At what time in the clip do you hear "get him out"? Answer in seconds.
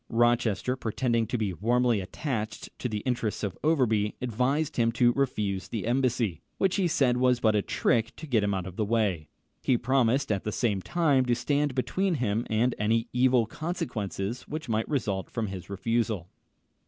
8.25-8.65